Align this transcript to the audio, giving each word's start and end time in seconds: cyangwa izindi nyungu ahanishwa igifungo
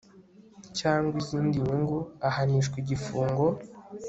cyangwa 0.77 1.15
izindi 1.21 1.55
nyungu 1.65 1.99
ahanishwa 2.27 2.75
igifungo 2.83 3.45